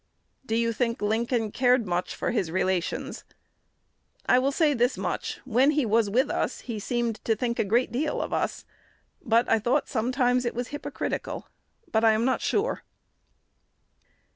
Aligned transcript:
"Do 0.43 0.55
you 0.55 0.73
think 0.73 0.99
Lincoln 0.99 1.51
cared 1.51 1.85
much 1.85 2.15
for 2.15 2.31
his 2.31 2.49
relations?" 2.49 3.23
"I 4.25 4.39
will 4.39 4.51
say 4.51 4.73
this 4.73 4.97
much: 4.97 5.39
when 5.45 5.69
he 5.69 5.85
was 5.85 6.09
with 6.09 6.31
us, 6.31 6.61
he 6.61 6.79
seemed 6.79 7.23
to 7.23 7.35
think 7.35 7.59
a 7.59 7.63
great 7.63 7.91
deal 7.91 8.19
of 8.19 8.33
us; 8.33 8.65
but 9.23 9.47
I 9.47 9.59
thought 9.59 9.87
sometimes 9.87 10.43
it 10.43 10.55
was 10.55 10.69
hypocritical, 10.69 11.45
but 11.91 12.03
I 12.03 12.13
am 12.13 12.25
not 12.25 12.41
sure." 12.41 12.81